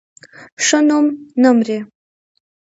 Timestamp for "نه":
1.41-1.49